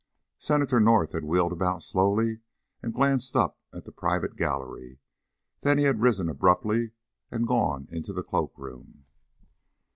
Senator 0.39 0.79
North 0.79 1.11
had 1.11 1.23
wheeled 1.25 1.53
about 1.53 1.83
slowly 1.83 2.39
and 2.81 2.91
glanced 2.91 3.35
up 3.35 3.59
at 3.71 3.85
the 3.85 3.91
private 3.91 4.35
gallery. 4.35 4.97
Then 5.59 5.77
he 5.77 5.83
had 5.83 6.01
risen 6.01 6.27
abruptly 6.27 6.93
and 7.29 7.45
gone 7.47 7.85
into 7.91 8.11
the 8.11 8.23
cloak 8.23 8.57
room. 8.57 9.05